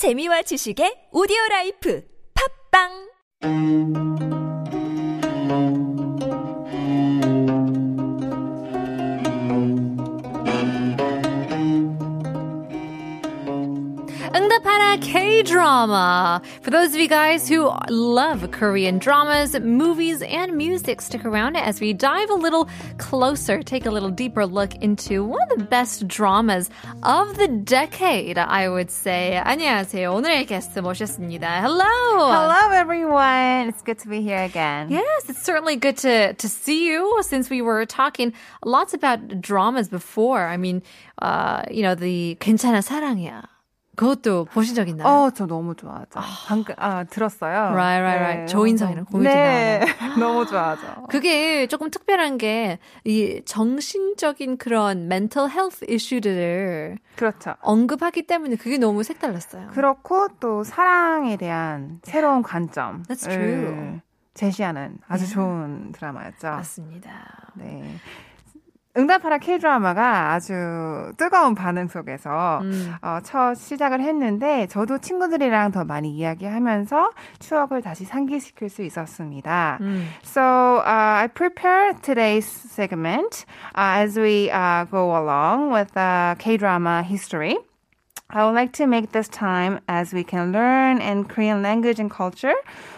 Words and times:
재미와 0.00 0.40
지식의 0.48 1.12
오디오 1.12 1.36
라이프. 1.50 2.00
팝빵 2.72 4.39
응답하라 14.99 14.99
K-drama. 15.01 16.41
For 16.61 16.69
those 16.69 16.93
of 16.93 16.99
you 16.99 17.07
guys 17.07 17.47
who 17.47 17.71
love 17.89 18.51
Korean 18.51 18.99
dramas, 18.99 19.57
movies, 19.59 20.21
and 20.21 20.57
music, 20.57 21.01
stick 21.01 21.25
around 21.25 21.55
as 21.55 21.79
we 21.79 21.93
dive 21.93 22.29
a 22.29 22.33
little 22.33 22.67
closer, 22.97 23.61
take 23.61 23.85
a 23.85 23.91
little 23.91 24.09
deeper 24.09 24.45
look 24.45 24.75
into 24.75 25.23
one 25.23 25.41
of 25.51 25.59
the 25.59 25.63
best 25.63 26.07
dramas 26.07 26.69
of 27.03 27.37
the 27.37 27.47
decade, 27.47 28.37
I 28.37 28.67
would 28.69 28.91
say. 28.91 29.41
안녕하세요. 29.43 30.13
오늘의 30.13 30.45
게스트 30.45 30.79
모셨습니다. 30.79 31.61
Hello. 31.61 32.31
Hello, 32.31 32.71
everyone. 32.71 33.69
It's 33.69 33.81
good 33.81 33.99
to 33.99 34.09
be 34.09 34.21
here 34.21 34.43
again. 34.43 34.89
Yes, 34.89 35.29
it's 35.29 35.43
certainly 35.43 35.77
good 35.77 35.97
to 35.97 36.33
to 36.33 36.49
see 36.49 36.87
you 36.87 37.21
since 37.23 37.49
we 37.49 37.61
were 37.61 37.85
talking 37.85 38.33
lots 38.65 38.93
about 38.93 39.41
dramas 39.41 39.89
before. 39.89 40.45
I 40.47 40.57
mean, 40.57 40.83
uh, 41.21 41.63
you 41.71 41.83
know, 41.83 41.95
the 41.95 42.37
괜찮아 42.39 42.81
사랑이야. 42.81 43.55
그것도 44.00 44.46
보신 44.46 44.74
적 44.74 44.88
있나요? 44.88 45.06
어, 45.06 45.30
저 45.30 45.46
너무 45.46 45.76
좋아하죠. 45.76 46.20
방금, 46.46 46.74
아, 46.78 47.04
들었어요. 47.04 47.52
Right, 47.52 48.00
right, 48.00 48.22
right. 48.22 48.50
조인성이랑 48.50 49.04
고유진 49.04 49.30
네, 49.30 49.80
너무 50.18 50.46
좋아하죠. 50.46 51.04
그게 51.10 51.66
조금 51.66 51.90
특별한 51.90 52.38
게, 52.38 52.78
이 53.04 53.42
정신적인 53.44 54.56
그런 54.56 55.00
mental 55.04 55.50
health 55.50 55.84
이슈들을 55.86 56.96
그렇죠. 57.16 57.54
언급하기 57.60 58.22
때문에 58.22 58.56
그게 58.56 58.78
너무 58.78 59.02
색달랐어요. 59.02 59.68
그렇고 59.72 60.28
또 60.40 60.64
사랑에 60.64 61.36
대한 61.36 62.00
새로운 62.02 62.42
관점. 62.42 63.02
That's 63.02 63.28
true. 63.28 64.00
제시하는 64.32 64.96
아주 65.08 65.28
좋은 65.28 65.92
드라마였죠. 65.92 66.48
맞습니다. 66.48 67.52
네. 67.54 67.98
응답하라 69.00 69.38
K-드라마가 69.38 70.32
아주 70.32 71.12
뜨거운 71.16 71.54
반응 71.54 71.88
속에서 71.88 72.60
음. 72.62 72.94
어, 73.00 73.18
첫 73.22 73.54
시작을 73.54 74.00
했는데 74.00 74.66
저도 74.66 74.98
친구들이랑 74.98 75.72
더 75.72 75.84
많이 75.84 76.10
이야기하면서 76.10 77.10
추억을 77.38 77.80
다시 77.82 78.04
상기시킬 78.04 78.68
수 78.68 78.82
있었습니다. 78.82 79.78
음. 79.80 80.06
So 80.22 80.42
uh, 80.84 81.24
I 81.24 81.28
prepared 81.28 82.02
today's 82.02 82.46
segment 82.46 83.46
uh, 83.74 84.04
as 84.04 84.18
we 84.18 84.50
uh, 84.50 84.84
go 84.90 85.16
along 85.16 85.72
with 85.72 85.96
uh, 85.96 86.34
K-drama 86.38 87.02
history. 87.02 87.56
I 88.32 88.44
would 88.44 88.54
like 88.54 88.72
to 88.74 88.86
make 88.86 89.10
this 89.10 89.28
time 89.28 89.80
as 89.88 90.12
we 90.12 90.22
can 90.22 90.52
learn 90.52 91.00
in 91.00 91.24
Korean 91.24 91.62
language 91.62 91.98
and 91.98 92.08
culture. 92.08 92.54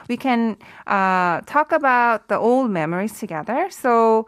We 0.09 0.19
can 0.19 0.59
uh, 0.87 1.41
talk 1.47 1.73
about 1.73 2.29
the 2.29 2.37
old 2.37 2.71
memories 2.71 3.19
together. 3.19 3.69
So 3.71 4.27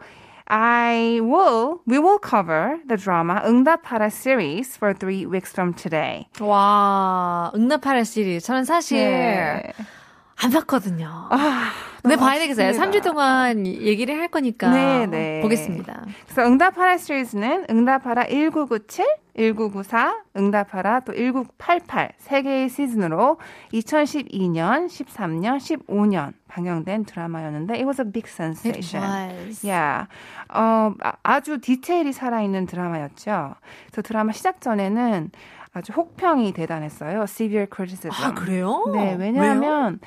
I 0.52 1.20
will, 1.22 1.80
we 1.86 2.00
will 2.00 2.18
cover 2.18 2.80
the 2.88 2.96
drama 2.96 3.40
응답하라 3.46 4.10
series 4.10 4.76
for 4.76 4.92
three 4.92 5.24
weeks 5.24 5.52
from 5.52 5.74
today. 5.74 6.26
와, 6.40 7.52
응답하라 7.54 8.02
시리즈. 8.02 8.44
저는 8.44 8.64
사실 8.64 8.98
네. 8.98 9.72
안 10.42 10.50
봤거든요. 10.50 11.28
아, 11.30 11.70
너무 12.09 12.17
봐야 12.17 12.39
되겠어요. 12.39 12.69
아쉽습니다. 12.69 12.99
3주 12.99 13.03
동안 13.03 13.65
얘기를 13.67 14.17
할 14.19 14.27
거니까 14.29 14.69
네, 14.69 15.05
네. 15.07 15.41
보겠습니다. 15.41 16.05
그래서 16.25 16.45
응답하라 16.49 16.97
시리즈는 16.97 17.65
응답하라 17.69 18.25
1997, 18.27 19.05
1994, 19.35 20.23
응답하라 20.37 21.01
또 21.01 21.13
1988세 21.13 22.43
개의 22.43 22.69
시즌으로 22.69 23.37
2012년, 23.73 24.87
13년, 24.87 25.57
15년 25.57 26.33
방영된 26.47 27.05
드라마였는데 27.05 27.73
it 27.73 27.85
was 27.85 27.99
a 28.01 28.05
big 28.09 28.25
It 28.27 28.31
sensation. 28.31 29.03
was. 29.03 29.65
Yeah. 29.65 30.07
어, 30.53 30.93
아- 31.01 31.13
아주 31.23 31.59
디테일이 31.59 32.13
살아있는 32.13 32.65
드라마였죠. 32.65 33.55
그 33.93 34.01
드라마 34.01 34.31
시작 34.31 34.61
전에는 34.61 35.31
아주 35.73 35.91
혹평이 35.91 36.53
대단했어요. 36.53 37.23
Severe 37.23 37.67
criticism. 37.73 38.11
아, 38.23 38.33
그래요? 38.33 38.85
네, 38.93 39.15
왜냐하면 39.19 39.99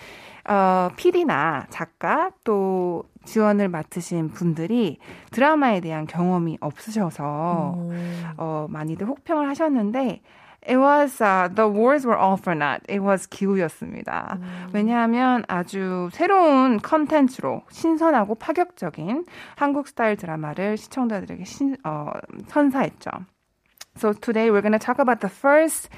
어, 0.49 0.89
PD나 0.97 1.67
작가 1.69 2.31
또 2.43 3.05
지원을 3.25 3.69
맡으신 3.69 4.31
분들이 4.31 4.99
드라마에 5.31 5.81
대한 5.81 6.07
경험이 6.07 6.57
없으셔서 6.61 7.77
어, 8.39 8.67
많이들 8.71 9.07
혹평을 9.07 9.49
하셨는데 9.49 10.23
It 10.67 10.77
was 10.77 11.23
uh, 11.23 11.49
the 11.49 11.67
wars 11.67 12.05
were 12.05 12.19
all 12.19 12.37
for 12.37 12.55
naught. 12.55 12.83
It 12.91 13.01
was 13.01 13.27
기우였습니다. 13.29 14.39
왜냐하면 14.75 15.45
아주 15.49 16.11
새로운 16.13 16.79
컨텐츠로 16.79 17.63
신선하고 17.71 18.35
파격적인 18.35 19.25
한국 19.57 19.89
스타일 19.89 20.17
드라마를 20.17 20.77
시청자들에게 20.77 21.45
신, 21.45 21.77
어, 21.85 22.11
선사했죠. 22.49 23.11
So 23.97 24.13
today 24.13 24.51
we're 24.51 24.61
going 24.61 24.73
to 24.73 24.79
talk 24.79 24.99
about 24.99 25.21
the 25.21 25.31
first 25.31 25.89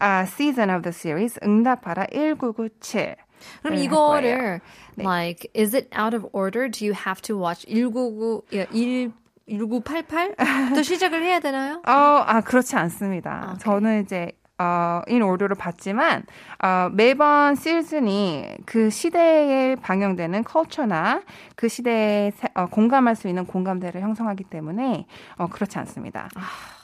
uh, 0.00 0.26
season 0.26 0.70
of 0.70 0.82
the 0.82 0.92
series 0.92 1.38
응답하라 1.42 2.06
1997. 2.12 3.16
그럼 3.62 3.78
이거를. 3.78 4.60
네. 4.96 5.04
like 5.04 5.48
is 5.56 5.74
it 5.76 5.88
out 5.96 6.14
of 6.16 6.28
order? 6.32 6.68
Do 6.70 6.84
you 6.84 6.94
have 6.94 7.20
to 7.22 7.36
watch 7.38 7.64
199 7.68 8.42
야, 8.56 8.66
1 8.72 9.12
1988? 9.48 10.36
또 10.74 10.82
시작을 10.82 11.22
해야 11.22 11.40
되나요? 11.40 11.82
어, 11.86 11.90
아, 11.92 12.40
그렇지 12.40 12.76
않습니다. 12.76 13.48
오케이. 13.48 13.58
저는 13.58 14.02
이제, 14.02 14.30
어, 14.58 15.00
인 15.08 15.22
오더로 15.22 15.56
봤지만, 15.56 16.22
어, 16.62 16.88
매번 16.92 17.56
시즌이 17.56 18.58
그 18.66 18.90
시대에 18.90 19.74
방영되는 19.76 20.44
컬처나 20.44 21.22
그 21.56 21.66
시대에 21.68 22.30
세- 22.36 22.48
어, 22.54 22.66
공감할 22.66 23.16
수 23.16 23.26
있는 23.26 23.44
공감대를 23.46 24.00
형성하기 24.02 24.44
때문에, 24.44 25.06
어, 25.38 25.48
그렇지 25.48 25.78
않습니다. 25.80 26.28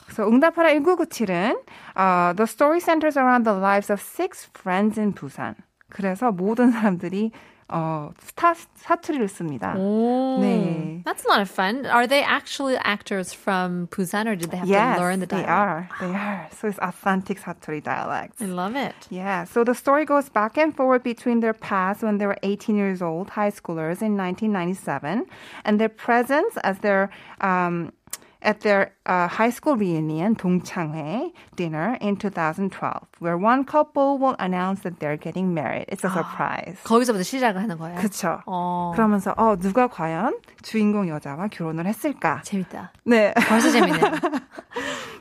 그래서 0.07 0.27
응답하라 0.29 0.71
1997은, 0.71 1.61
어, 1.95 2.33
The 2.35 2.45
story 2.45 2.81
centers 2.81 3.17
around 3.19 3.45
the 3.45 3.59
lives 3.61 3.93
of 3.93 4.01
six 4.01 4.49
friends 4.59 4.99
in 4.99 5.13
Busan. 5.15 5.55
그래서 5.90 6.32
모든 6.32 6.72
사람들이, 6.72 7.32
어, 7.68 8.12
스타, 8.20 8.54
사투리를 8.54 9.28
씁니다. 9.30 9.76
오, 9.78 10.40
네. 10.42 11.02
That's 11.06 11.24
a 11.26 11.30
lot 11.30 11.42
of 11.42 11.50
fun. 11.50 11.86
Are 11.86 12.06
they 12.06 12.22
actually 12.22 12.78
actors 12.84 13.34
from 13.34 13.88
Busan 13.88 14.28
or 14.28 14.36
did 14.36 14.52
they 14.52 14.58
have 14.58 14.68
yes, 14.68 14.98
to 14.98 15.02
learn 15.02 15.20
the 15.22 15.26
they 15.26 15.44
dialect? 15.44 15.50
are. 15.50 15.90
They 16.02 16.14
are. 16.14 16.48
So 16.52 16.68
it's 16.68 16.80
authentic 16.80 17.40
사투리 17.40 17.82
dialects. 17.82 18.42
I 18.42 18.46
love 18.46 18.76
it. 18.76 18.96
Yeah, 19.10 19.46
so 19.46 19.64
the 19.64 19.74
story 19.74 20.04
goes 20.04 20.28
back 20.28 20.58
and 20.58 20.76
forward 20.76 21.04
between 21.04 21.40
their 21.40 21.54
past 21.54 22.04
when 22.04 22.18
they 22.18 22.26
were 22.28 22.38
18 22.44 22.76
years 22.76 23.02
old, 23.02 23.30
high 23.30 23.52
schoolers 23.52 24.02
in 24.02 24.18
1997, 24.18 25.26
and 25.64 25.80
their 25.80 25.90
presence 25.90 26.58
as 26.64 26.80
their 26.80 27.10
um, 27.40 27.94
at 28.43 28.61
their 28.61 28.93
uh, 29.07 29.27
high 29.29 29.51
school 29.51 29.77
reunion, 29.77 30.35
동창회 30.37 31.33
dinner 31.57 31.97
in 32.01 32.17
2012, 32.17 33.09
where 33.21 33.37
one 33.37 33.65
couple 33.65 34.19
will 34.19 34.37
announce 34.39 34.81
that 34.83 34.99
they're 35.01 35.17
getting 35.17 35.55
married. 35.55 35.87
It's 35.89 36.05
a 36.05 36.11
surprise. 36.11 36.77
거기서부터 36.85 37.23
시작을 37.23 37.63
하는 37.63 37.79
거예요. 37.79 37.99
그쵸. 38.01 38.41
어, 38.47 38.93
그러면서 38.95 39.35
어 39.37 39.57
누가 39.57 39.87
과연 39.89 40.39
주인공 40.63 41.09
여자와 41.09 41.49
결혼을 41.49 41.87
했을까? 41.87 42.43
재밌다. 42.43 42.93
네. 43.05 43.33
벌써 43.49 43.71
재밌네요. 43.71 44.13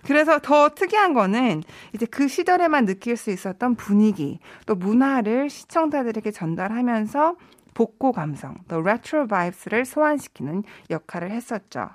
그래서 0.06 0.40
더 0.40 0.70
특이한 0.70 1.14
거는 1.14 1.64
이제 1.94 2.06
그 2.06 2.28
시절에만 2.28 2.86
느낄 2.86 3.18
수 3.18 3.32
있었던 3.32 3.76
분위기, 3.76 4.40
또 4.68 4.76
문화를 4.76 5.50
시청자들에게 5.50 6.30
전달하면서 6.32 7.36
복고 7.75 8.13
감성, 8.13 8.57
또 8.69 8.83
레트로 8.83 9.27
바이브스를 9.27 9.85
소환시키는 9.85 10.65
역할을 10.91 11.31
했었죠. 11.31 11.91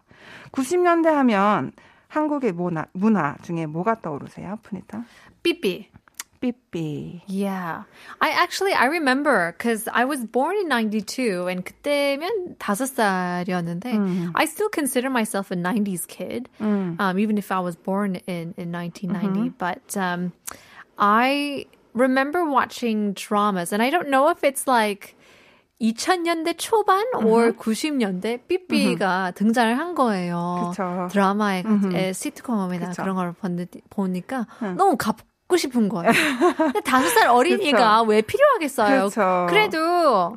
90년대 0.52 1.08
하면 1.08 1.72
한국의 2.08 2.54
문화, 2.54 2.86
문화 2.94 3.36
중에 3.42 3.66
뭐가 3.66 4.02
떠오르세요, 4.02 4.60
푸니타? 4.64 5.04
삐삐. 5.44 5.90
삐삐. 6.40 7.22
Yeah. 7.28 7.84
I 8.20 8.30
actually 8.30 8.74
I 8.74 8.86
remember 8.86 9.56
cuz 9.58 9.88
I 9.92 10.06
was 10.06 10.24
born 10.26 10.58
in 10.58 10.70
92 10.70 11.48
and 11.48 11.64
그때면 11.66 12.58
5살이었는데 12.60 14.32
I 14.36 14.46
still 14.46 14.70
consider 14.70 15.10
myself 15.10 15.52
a 15.52 15.56
90s 15.56 16.08
kid. 16.08 16.50
Um 16.60 17.18
even 17.18 17.38
if 17.38 17.52
I 17.52 17.60
was 17.60 17.76
born 17.76 18.16
in 18.28 18.54
in 18.58 18.72
1990, 18.72 19.54
but 19.58 19.98
um 19.98 20.34
I 20.98 21.66
remember 21.94 22.46
watching 22.46 23.14
dramas 23.14 23.74
and 23.74 23.82
I 23.82 23.90
don't 23.90 24.10
know 24.10 24.30
if 24.30 24.44
it's 24.44 24.68
like 24.68 25.16
2000년대 25.81 26.57
초반 26.59 27.05
or 27.25 27.53
90년대 27.53 28.47
삐삐가 28.47 29.33
등장을 29.33 29.79
한 29.79 29.95
거예요. 29.95 30.69
그쵸. 30.71 31.09
드라마에 31.11 31.63
에, 31.95 32.13
시트콤이나. 32.13 32.91
그런 32.93 33.17
걸 33.17 33.33
보니, 33.33 33.67
보니까 33.89 34.47
너무 34.77 34.97
갖고 34.97 35.57
싶은 35.57 35.89
거예요. 35.89 36.13
근데 36.57 36.81
다섯 36.81 37.09
살 37.09 37.29
어린이가 37.31 38.03
왜 38.03 38.21
필요하겠어요? 38.23 39.05
그쵸. 39.07 39.47
래도 39.51 40.37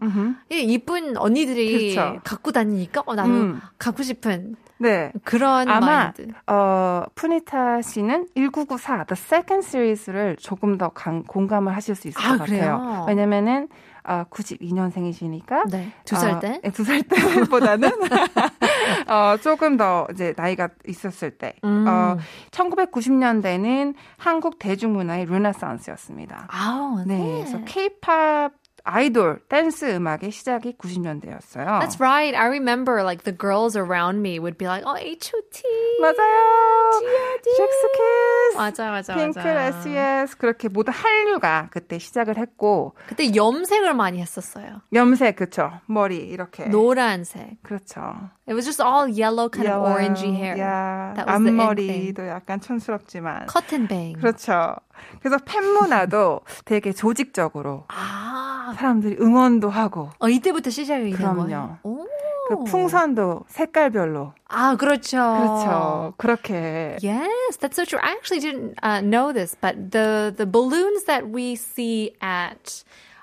이쁜 0.50 1.18
언니들이 1.18 1.96
그쵸. 1.96 2.20
갖고 2.24 2.52
다니니까 2.52 3.04
어, 3.06 3.14
나도 3.16 3.30
음. 3.30 3.62
갖고 3.78 4.02
싶은 4.02 4.56
네. 4.80 5.12
그런 5.24 5.70
아마 5.70 6.12
마인드. 6.16 6.28
어 6.48 7.04
푸니타 7.16 7.82
씨는 7.82 8.28
1994 8.36 9.06
The 9.06 9.14
Second 9.14 9.66
Series를 9.68 10.36
조금 10.38 10.78
더 10.78 10.90
강, 10.90 11.24
공감을 11.24 11.76
하실 11.76 11.96
수 11.96 12.08
있을 12.08 12.20
아, 12.22 12.38
것 12.38 12.46
그래요? 12.46 12.80
같아요. 12.80 13.06
왜냐면은 13.08 13.68
어, 14.06 14.26
92년생이시니까 14.30 15.70
네. 15.70 15.92
두살 16.06 16.40
때? 16.40 16.60
어, 16.64 16.70
두살 16.72 17.04
때보다는 17.04 17.90
어, 19.08 19.38
조금 19.42 19.78
더 19.78 20.08
이제 20.12 20.34
나이가 20.36 20.70
있었을 20.88 21.32
때. 21.32 21.56
음. 21.64 21.86
어, 21.88 22.18
1990년대는 22.52 23.96
한국 24.18 24.60
대중문화의 24.60 25.26
르네상스였습니다. 25.26 26.48
아, 26.50 27.04
네. 27.08 27.18
네. 27.18 27.34
그래서 27.40 27.60
K-팝 27.66 28.52
아이돌 28.86 29.40
댄스 29.48 29.96
음악의 29.96 30.32
시작이 30.32 30.76
90년대였어요. 30.78 31.80
That's 31.80 32.00
right. 32.02 32.36
I 32.36 32.48
remember 32.48 33.02
like 33.02 33.24
the 33.24 33.32
girls 33.32 33.78
around 33.78 34.20
me 34.20 34.40
would 34.40 34.58
be 34.58 34.68
like, 34.68 34.84
"Oh, 34.86 34.98
H.O.T." 35.00 35.64
맞아요. 36.02 36.92
G.O.D. 37.00 37.50
잭스키스, 37.56 38.58
맞아, 38.58 38.92
맞아, 38.92 39.16
핑크, 39.16 39.40
맞아. 39.40 39.68
SES 39.80 40.38
그렇게 40.38 40.68
모든 40.68 40.92
한류가 40.94 41.70
그때 41.72 41.98
시작을 41.98 42.38
했고 42.38 42.94
그때 43.08 43.34
염색을 43.34 43.94
많이 43.94 44.20
했었어요. 44.22 44.82
염색 44.94 45.38
그쵸 45.38 45.72
머리 45.86 46.18
이렇게 46.18 46.66
노란색. 46.66 47.64
그렇죠. 47.64 48.02
It 48.46 48.54
was 48.54 48.66
just 48.66 48.82
all 48.84 49.08
yellow, 49.08 49.48
kind 49.50 49.70
of 49.72 49.80
Yellow, 49.80 49.96
orangey 49.96 50.36
hair. 50.36 50.60
야, 50.60 51.14
That 51.16 51.32
was 51.32 51.48
앞머리도 51.48 52.28
약간 52.28 52.60
촌스럽지만 52.60 53.48
Cotton 53.50 53.88
bang. 53.88 54.20
그렇죠. 54.20 54.76
그래서 55.22 55.38
팬 55.46 55.64
문화도 55.64 56.42
되게 56.66 56.92
조직적으로 56.92 57.86
아, 57.88 58.43
사람들이 58.77 59.17
응원도 59.21 59.71
하고 59.71 60.11
어, 60.19 60.29
이때부터 60.29 60.71
시작이 60.71 61.11
된 61.11 61.13
그럼요. 61.13 61.43
거예요. 61.43 61.79
오. 61.83 62.07
그 62.49 62.65
풍선도 62.65 63.45
색깔별로 63.49 64.33
아, 64.49 64.75
그렇죠. 64.77 65.19
그렇죠. 65.19 66.15
그렇게 66.17 66.97
Yes, 67.03 67.59
that's 67.61 67.77
so 67.77 67.85
true. 67.85 68.01
I 68.03 68.13
actually 68.13 68.41
didn't 68.41 68.73
uh, 68.83 69.03
know 69.03 69.33
this, 69.35 69.55
but 69.61 69.91
the 69.91 70.33
the 70.35 70.47
balloons 70.47 71.05
that 71.05 71.29
we 71.29 71.57
see 71.57 72.13
at 72.23 72.83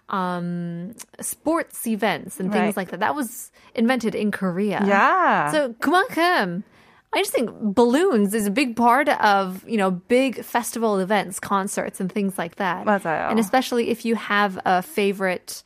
um, 0.10 0.94
sports 1.20 1.88
events 1.88 2.40
and 2.40 2.52
things 2.52 2.78
Right. 2.78 2.78
like 2.78 2.92
that, 2.92 3.00
that 3.00 3.16
was 3.16 3.52
invented 3.74 4.14
in 4.14 4.30
Korea. 4.30 4.78
야. 4.88 5.50
So 5.50 5.74
그만큼 5.82 6.62
I 7.14 7.20
just 7.20 7.32
think 7.32 7.50
balloons 7.62 8.34
is 8.34 8.46
a 8.46 8.52
big 8.52 8.76
part 8.76 9.08
of, 9.08 9.64
you 9.68 9.78
know, 9.78 9.90
big 9.92 10.44
festival 10.44 11.00
events, 11.00 11.40
concerts 11.40 12.02
and 12.02 12.12
things 12.12 12.38
like 12.38 12.56
that. 12.58 12.86
맞아요. 12.86 13.30
And 13.30 13.40
especially 13.40 13.90
if 13.90 14.04
you 14.04 14.16
have 14.16 14.60
a 14.66 14.82
favorite 14.82 15.64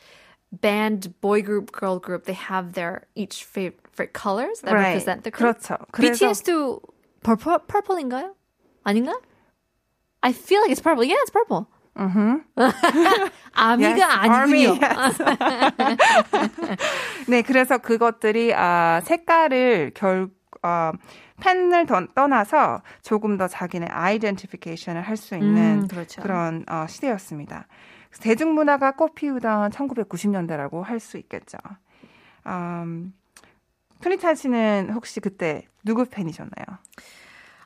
band, 0.51 1.13
boy 1.21 1.41
group, 1.41 1.71
girl 1.71 1.97
group, 1.97 2.25
they 2.25 2.33
have 2.37 2.73
their 2.73 3.07
each 3.15 3.45
favorite 3.45 4.13
colors 4.13 4.61
that 4.61 4.73
Right. 4.73 4.93
represent 4.93 5.23
the 5.23 5.31
group. 5.31 5.57
그렇죠. 5.57 5.77
그래서 5.91 6.29
BTS도 6.29 6.81
purple, 7.23 7.57
purple인가요? 7.67 8.29
아닌가? 8.85 9.13
I 10.21 10.33
feel 10.33 10.61
like 10.61 10.69
it's 10.71 10.81
purple. 10.81 11.03
Yeah, 11.03 11.17
it's 11.21 11.31
purple. 11.31 11.65
아미가 13.55 13.97
Yes, 13.97 14.17
아니군요. 14.21 14.77
army, 14.77 14.79
네, 17.27 17.41
그래서 17.41 17.77
그것들이 17.77 18.53
아, 18.53 19.01
색깔을 19.03 19.91
결 19.93 20.29
어, 20.64 20.92
팬을 21.40 21.86
던- 21.86 22.08
떠나서 22.14 22.82
조금 23.02 23.36
더 23.36 23.46
자기네 23.48 23.86
아이덴티피케이션을 23.86 25.02
할 25.02 25.16
수 25.16 25.34
있는 25.36 25.82
음, 25.82 25.88
그렇죠. 25.88 26.22
런 26.22 26.64
어, 26.68 26.86
시대였습니다. 26.88 27.66
대중문화가 28.20 28.92
꽃 28.92 29.14
피우던 29.14 29.70
1990년대라고 29.72 30.82
할 30.82 31.00
수 31.00 31.18
있겠죠. 31.18 31.58
음, 32.46 33.12
프니타 34.00 34.34
씨는 34.34 34.90
혹시 34.94 35.20
그때 35.20 35.66
누구 35.84 36.04
팬이셨나요? 36.04 36.64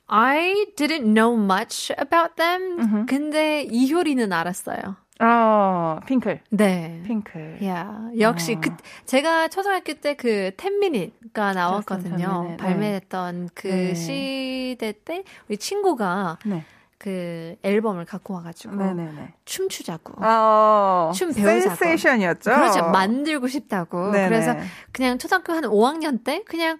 I 0.06 0.73
didn't 0.77 1.15
know 1.15 1.37
much 1.39 1.93
about 2.01 2.35
them. 2.37 2.79
근데 3.06 3.62
이효리는 3.65 4.33
알았어요. 4.33 4.97
어, 5.20 5.99
핑클. 6.06 6.41
네. 6.50 7.03
핑클. 7.05 7.65
야, 7.65 8.09
역시 8.19 8.55
어. 8.55 8.61
그 8.61 8.70
제가 9.05 9.49
초등학교 9.49 9.94
때그 9.94 10.53
10미닛가 10.56 11.55
나왔거든요. 11.55 12.17
ten 12.17 12.31
minute, 12.31 12.50
네. 12.50 12.56
발매했던 12.56 13.49
그 13.55 13.67
네. 13.69 13.94
시대 13.94 14.93
때 15.05 15.25
우리 15.49 15.56
친구가 15.56 16.38
네. 16.44 16.65
그 16.99 17.56
앨범을 17.62 18.05
갖고 18.05 18.35
와가지고 18.35 18.76
네네네. 18.76 19.35
춤추자고. 19.44 20.15
어, 20.25 21.12
춤 21.15 21.32
배우자고. 21.32 21.61
센세이션이었죠? 21.76 22.50
그렇죠. 22.50 22.91
만들고 22.91 23.49
싶다고. 23.49 24.11
네네. 24.11 24.29
그래서 24.29 24.56
그냥 24.93 25.19
초등학교 25.19 25.53
한 25.53 25.65
5학년 25.65 26.23
때 26.25 26.43
그냥 26.44 26.79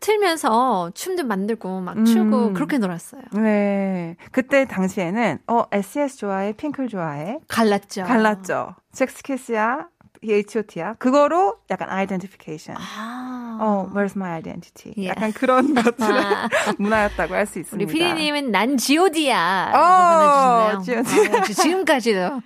틀면서 0.00 0.90
춤도 0.94 1.24
만들고 1.24 1.80
막 1.80 2.04
추고 2.04 2.48
음. 2.48 2.54
그렇게 2.54 2.78
놀았어요. 2.78 3.22
네. 3.32 4.16
그때 4.32 4.64
당시에는, 4.66 5.38
어, 5.46 5.64
SES 5.72 6.16
좋아해? 6.18 6.52
핑클 6.52 6.88
좋아해? 6.88 7.38
갈랐죠. 7.48 8.04
갈랐죠. 8.04 8.74
잭스키스야? 8.92 9.88
H.O.T야? 10.20 10.94
그거로 10.98 11.58
약간 11.70 11.88
아이덴티피케이션. 11.90 12.74
아. 12.76 13.58
어, 13.60 13.88
where's 13.94 14.16
my 14.16 14.32
identity? 14.32 14.92
예. 14.98 15.08
약간 15.08 15.32
그런 15.32 15.74
것들의 15.74 16.10
아. 16.24 16.48
문화였다고 16.78 17.34
할수 17.34 17.58
우리 17.58 17.60
있습니다. 17.60 17.92
피디님은 17.92 18.50
난 18.50 18.76
G.O.D야. 18.76 19.72
어, 19.74 20.78
보내주시네요. 20.82 21.36
아, 21.36 21.42
지금까지도 21.42 22.40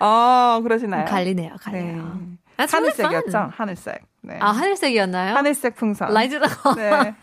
어, 0.00 0.60
그러시나요? 0.62 1.04
갈리네요, 1.04 1.50
네. 1.50 1.56
갈려요. 1.60 2.18
That's 2.56 2.72
really 2.74 2.90
하늘색이었죠? 3.02 3.50
하늘색. 3.54 4.07
네. 4.22 4.36
아, 4.40 4.50
하늘색이었나요? 4.50 5.34
하늘색 5.34 5.76
풍선. 5.76 6.12
라이트 6.12 6.38
네. 6.76 7.14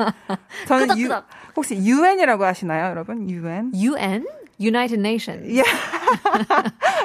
저는 0.67 0.97
유. 0.97 1.09
혹시 1.55 1.75
UN이라고 1.75 2.43
하시나요, 2.45 2.89
여러분? 2.89 3.29
UN? 3.29 3.71
UN? 3.73 4.25
United 4.57 4.99
Nations. 4.99 5.47
Yeah. 5.51 5.67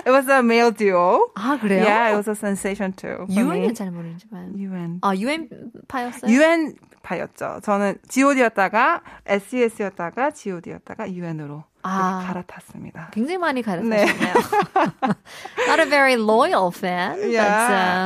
it 0.07 0.11
was 0.11 0.29
a 0.29 0.39
male 0.39 0.71
duo. 0.71 1.33
아, 1.35 1.59
그래요? 1.61 1.83
Yeah, 1.85 2.11
it 2.11 2.17
was 2.17 2.29
a 2.29 2.35
sensation 2.35 2.93
too. 2.93 3.27
UN은 3.29 3.75
잘 3.75 3.91
모르지만. 3.91 4.57
UN. 4.57 5.01
아, 5.03 5.15
UN 5.17 5.49
파였어요? 5.89 6.31
UN 6.31 6.77
파였죠. 7.03 7.61
저는 7.63 7.99
G.O.D였다가 8.09 9.03
SES였다가 9.27 10.31
G.O.D였다가 10.31 11.11
UN으로 11.11 11.65
아. 11.84 12.24
갈아탔습니다. 12.28 13.12
굉장히 13.14 13.38
많이 13.38 13.62
네. 13.62 13.66
가르쳤네요. 13.66 14.06
Not 15.68 15.80
a 15.80 15.86
very 15.86 16.16
loyal 16.16 16.72
fan. 16.72 17.20
Yeah, 17.30 17.44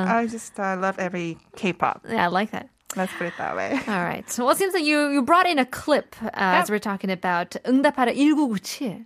But, 0.06 0.10
uh, 0.10 0.18
I 0.20 0.28
just 0.28 0.60
uh, 0.60 0.76
love 0.80 1.00
every 1.00 1.38
K-pop. 1.56 2.02
yeah, 2.10 2.26
I 2.26 2.28
like 2.28 2.52
that. 2.52 2.68
Let's 2.96 3.14
put 3.18 3.28
it 3.28 3.34
that 3.38 3.56
way. 3.56 3.80
All 3.88 4.04
right. 4.04 4.26
Well, 4.38 4.50
it 4.50 4.58
seems 4.58 4.74
that 4.74 4.82
you, 4.84 5.10
you 5.10 5.22
brought 5.22 5.46
in 5.46 5.60
a 5.60 5.66
clip 5.66 6.16
uh, 6.24 6.30
as 6.34 6.70
we're 6.72 6.80
talking 6.80 7.12
about 7.12 7.56
응답하라 7.66 8.12
1997. 8.14 9.06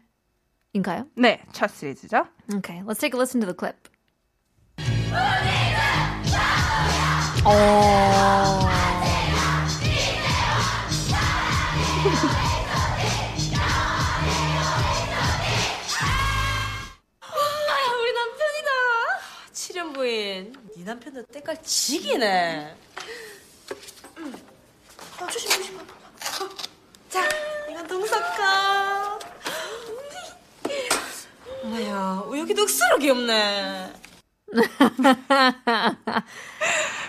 인가요? 0.74 1.06
네, 1.18 1.40
첫 1.52 1.70
시리즈죠. 1.70 2.26
Okay, 2.56 2.82
let's 2.86 3.00
take 3.00 3.14
a 3.14 3.18
listen 3.18 3.40
to 3.42 3.46
the 3.46 3.54
clip. 3.54 3.90
어. 7.46 8.64
남편도 20.89 21.23
때깔 21.27 21.63
지기네. 21.63 22.75
음. 24.17 24.35
어, 25.21 25.27
조심 25.27 25.51
조심. 25.51 25.79
어. 25.79 25.85
자, 27.11 27.29
이건 27.69 27.87
동석가. 27.87 29.19
엄마야, 31.63 32.25
여기도 32.39 32.63
억수로 32.63 32.97
귀엽네. 33.01 33.93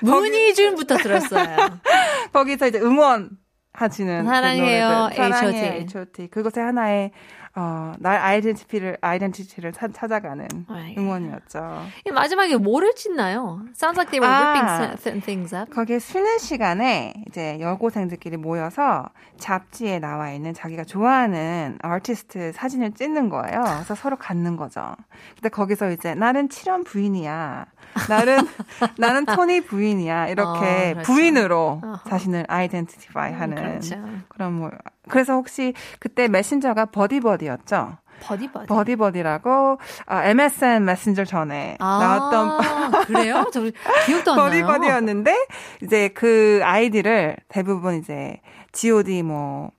문희준부터 0.02 0.98
들었어요. 0.98 1.80
거기서 2.34 2.68
이제 2.68 2.80
응원 2.80 3.38
하시는 3.82 4.26
사랑해요, 4.26 5.10
그. 5.12 5.16
사랑해 5.16 5.78
H.O.T.. 5.82 6.28
그것의 6.28 6.66
하나의 6.66 7.12
어, 7.56 7.94
날 7.98 8.18
아이덴티티를 8.20 8.98
아이덴티티를 9.02 9.74
찾- 9.74 9.92
찾아가는 9.94 10.48
네. 10.70 10.96
응원이었죠. 10.98 11.82
이 12.06 12.12
마지막에 12.12 12.56
뭐를 12.58 12.94
찢나요? 12.96 13.62
Sounds 13.76 13.98
like 13.98 14.12
they 14.12 14.20
were 14.22 14.30
아. 14.32 14.52
ripping 14.52 15.04
th- 15.04 15.26
things 15.26 15.56
up. 15.56 15.74
거기에 15.74 15.98
쉬는 16.00 16.38
시간에 16.38 17.12
이제 17.28 17.58
여고생들끼리 17.60 18.38
모여서 18.38 19.10
잡지에 19.40 20.00
나와 20.00 20.32
있는 20.32 20.54
자기가 20.54 20.84
좋아하는 20.84 21.80
아티스트 21.82 22.52
사진을 22.54 22.92
찍는 22.94 23.30
거예요. 23.30 23.64
그래서 23.64 23.96
서로 23.96 24.16
갖는 24.16 24.56
거죠. 24.56 24.96
근데 25.36 25.50
거기서 25.50 25.90
이제 25.92 26.14
나는 26.14 26.50
칠현 26.50 26.84
부인이야. 26.84 27.66
나는 28.08 28.38
나는 29.00 29.26
토니 29.26 29.62
부인이야. 29.62 30.28
이렇게 30.28 30.92
어, 30.92 30.94
그렇죠. 30.94 31.02
부인으로. 31.14 31.82
자신을 32.08 32.46
identify 32.48 33.34
하는 33.34 33.58
그렇죠. 33.72 33.96
그런 34.30 34.54
뭐 34.54 34.72
그래서 35.10 35.34
혹시 35.34 35.74
그때 36.00 36.28
메신저가 36.28 36.86
버디버디였죠. 36.88 37.98
버디버디. 38.22 38.68
버디버디라고 38.68 39.78
아, 40.06 40.26
MSN 40.26 40.84
메신저 40.86 41.24
전에 41.24 41.78
나왔던 41.80 42.50
아, 42.50 42.90
그래요? 43.06 43.46
저 43.54 43.62
기억도 44.06 44.34
안 44.34 44.38
나요. 44.52 44.66
버디버디였는데 44.66 45.48
이제 45.84 46.10
그 46.10 46.60
아이디를 46.64 47.38
대부분 47.48 47.96
이제 48.00 48.42
G.O.D 48.74 49.24
뭐 49.24 49.72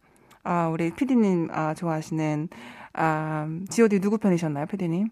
아, 0.42 0.68
우리 0.72 0.90
피디님 0.90 1.48
아, 1.52 1.74
좋아하시는 1.74 2.48
아, 2.94 3.46
G.O.D 3.68 4.00
누구 4.00 4.16
편이셨나요, 4.18 4.66
피디님? 4.66 5.08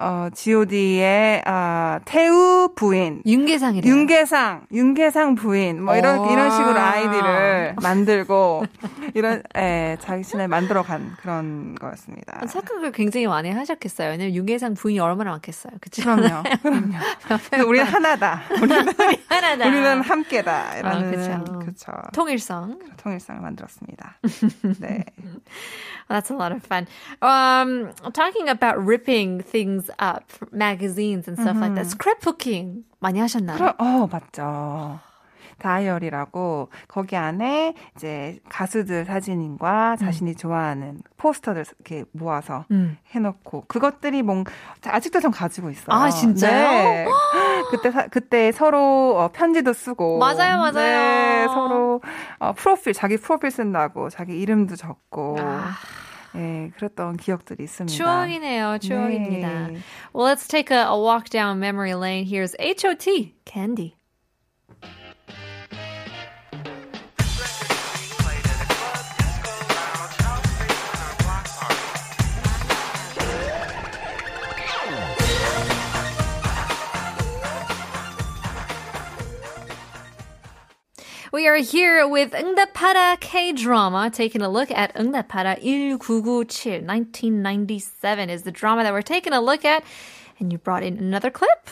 어, 0.00 0.28
G.O.D의 0.32 1.42
아, 1.44 2.00
태우 2.06 2.70
부인. 2.74 3.22
윤계상이래. 3.26 3.86
윤계상, 3.86 4.66
윤계상 4.72 5.34
부인. 5.34 5.84
뭐 5.84 5.94
이런 5.94 6.20
오. 6.20 6.32
이런 6.32 6.50
식으로 6.50 6.78
아이디를 6.78 7.74
만들고 7.82 8.64
이런 9.12 9.42
예, 9.56 9.98
자신을 10.00 10.48
만들어 10.48 10.82
간 10.82 11.14
그런 11.20 11.74
거였습니다. 11.74 12.46
착각을 12.46 12.92
굉장히 12.92 13.26
많이 13.26 13.50
하셨겠어요. 13.50 14.08
왜냐면 14.10 14.34
윤계상 14.34 14.72
부인이 14.74 14.98
얼마나 15.00 15.32
많겠어요. 15.32 15.74
그쵸? 15.82 16.02
그럼요. 16.02 16.44
그럼요. 16.62 17.68
우리는 17.68 17.84
하나다. 17.86 18.40
우리는 18.50 18.86
하나다. 19.28 19.66
우리는 19.68 20.00
함께다라는 20.00 21.08
아, 21.08 21.10
그쵸. 21.10 21.58
그쵸. 21.66 21.92
통일성. 22.14 22.78
통일성을 22.96 23.40
만들었습니다. 23.42 24.18
네. 24.80 25.04
That's 26.08 26.30
a 26.30 26.34
lot 26.34 26.50
of 26.52 26.64
fun. 26.64 26.88
Um, 27.22 27.92
talking 28.12 28.48
about 28.48 28.76
ripping 28.84 29.42
things 29.42 29.89
up, 29.98 30.24
magazines 30.52 31.28
and 31.28 31.40
stuff 31.40 31.58
like 31.58 31.74
that. 31.74 31.86
Scrapbooking 31.86 32.84
많이 33.00 33.18
하셨나요? 33.20 33.56
그럼, 33.58 33.74
어, 33.78 34.08
맞죠. 34.10 35.00
다이어리라고 35.58 36.70
거기 36.88 37.16
안에 37.16 37.74
이제 37.94 38.40
가수들 38.48 39.04
사진과 39.04 39.96
자신이 39.96 40.34
좋아하는 40.34 41.00
포스터들 41.18 41.64
이렇게 41.86 42.04
모아서 42.12 42.64
음. 42.70 42.96
해놓고 43.10 43.64
그것들이 43.68 44.22
뭔 44.22 44.44
아직도 44.84 45.20
전 45.20 45.30
가지고 45.30 45.68
있어요. 45.70 45.94
아, 45.94 46.08
진짜요? 46.08 46.62
네. 46.70 47.06
그때 47.70 47.90
사- 47.90 48.08
그때 48.08 48.52
서로 48.52 49.16
어, 49.18 49.30
편지도 49.32 49.74
쓰고 49.74 50.18
맞아요, 50.18 50.56
맞아요. 50.56 50.72
네, 50.72 51.46
서로 51.48 52.00
어, 52.38 52.52
프로필 52.54 52.94
자기 52.94 53.18
프로필 53.18 53.50
쓴다고 53.50 54.08
자기 54.08 54.40
이름도 54.40 54.76
적고 54.76 55.36
아. 55.40 55.72
예, 56.36 56.70
그랬던 56.76 57.16
기억들이 57.16 57.64
있습니다. 57.64 57.96
추억이네요. 57.96 58.78
추억입니다. 58.78 59.68
네. 59.68 59.78
Well, 60.14 60.26
let's 60.26 60.46
take 60.46 60.70
a, 60.70 60.86
a 60.86 60.96
walk 60.96 61.30
down 61.30 61.58
memory 61.58 61.94
lane. 61.94 62.24
Here's 62.24 62.54
H.O.T. 62.58 63.34
Candy. 63.44 63.96
We 81.31 81.47
are 81.47 81.57
here 81.57 82.07
with 82.07 82.33
응답하라 82.33 83.19
K-drama, 83.19 84.09
taking 84.11 84.41
a 84.41 84.49
look 84.49 84.71
at 84.71 84.93
응답하라 84.95 85.57
1997, 85.61 86.85
1997 86.85 88.29
is 88.29 88.43
the 88.43 88.51
drama 88.51 88.83
that 88.83 88.93
we're 88.93 89.01
taking 89.01 89.33
a 89.33 89.41
look 89.41 89.65
at. 89.65 89.83
And 90.39 90.51
you 90.51 90.57
brought 90.57 90.83
in 90.83 90.97
another 90.97 91.29
clip? 91.29 91.69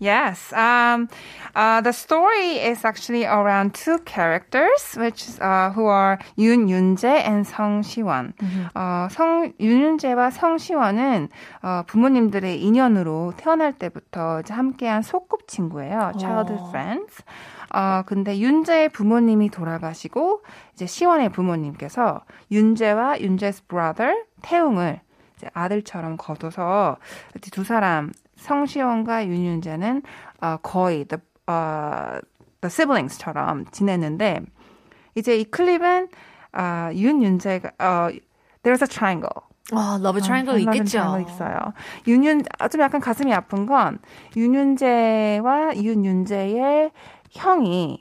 Yes. 0.00 0.50
Um, 0.54 1.10
uh, 1.54 1.82
the 1.82 1.92
story 1.92 2.56
is 2.56 2.86
actually 2.86 3.26
around 3.26 3.74
two 3.74 3.98
characters, 4.06 4.94
which 4.96 5.26
uh, 5.40 5.70
who 5.72 5.84
are 5.84 6.18
Yoon 6.38 6.68
Yunjae 6.68 7.20
and 7.28 7.46
Song 7.46 7.82
Siwon. 7.82 8.32
어, 8.74 9.08
성 9.10 9.52
윤윤재와 9.60 10.30
성 10.30 10.56
시원은 10.56 11.28
어, 11.62 11.82
부모님들의 11.86 12.62
인연으로 12.62 13.34
태어날 13.36 13.74
때부터 13.74 14.40
이제 14.40 14.54
함께한 14.54 15.02
소꿉친구예요. 15.02 16.12
childhood 16.18 16.62
어. 16.62 16.68
friends. 16.70 17.22
어, 17.75 18.03
근데 18.05 18.39
윤재의 18.39 18.87
부모님이 18.89 19.49
돌아가시고 19.49 20.43
이제 20.73 20.85
시원의 20.85 21.29
부모님께서 21.29 22.21
윤재와 22.49 23.17
윤재's 23.17 23.67
brother 23.67 24.23
태웅을 24.41 25.01
이제 25.35 25.49
아들처럼 25.53 26.15
거둬서 26.15 26.95
두 27.51 27.65
사람 27.65 28.13
성시원과 28.37 29.27
윤윤재는 29.27 30.03
어, 30.39 30.57
거의 30.63 31.03
the, 31.03 31.21
어, 31.47 32.17
the 32.61 32.71
siblings처럼 32.71 33.65
지냈는데 33.71 34.39
이제 35.15 35.35
이 35.35 35.43
클립은 35.43 36.07
어, 36.53 36.89
윤윤재가 36.93 37.71
어, 37.79 38.09
there's 38.63 38.81
a 38.81 38.87
triangle. 38.87 39.43
어, 39.73 39.97
love 39.99 40.21
triangle 40.21 40.53
아, 40.53 40.57
있겠죠. 40.57 40.99
triangle 40.99 41.33
있어요. 41.33 41.73
윤윤 42.07 42.43
아, 42.59 42.67
좀 42.67 42.81
약간 42.81 43.01
가슴이 43.01 43.33
아픈 43.33 43.65
건 43.65 43.97
윤윤재와 44.35 45.77
윤윤재의 45.77 46.91
형이 47.35 47.99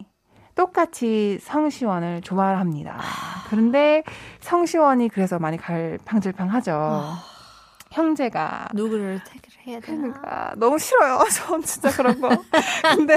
똑같이 0.55 1.39
성시원을 1.43 2.23
좋아합니다. 2.23 2.99
그런데 3.51 4.03
성시원이 4.41 5.09
그래서 5.09 5.39
많이 5.39 5.57
갈팡질팡하죠. 5.57 7.05
형제가 7.91 8.69
누구를 8.75 9.21
택을 9.25 9.49
해야 9.67 9.81
되나? 9.81 9.99
그러니까 9.99 10.55
너무 10.57 10.79
싫어요. 10.79 11.19
전 11.31 11.63
진짜 11.63 11.91
그런 11.91 12.21
거. 12.21 12.29
근데 12.97 13.17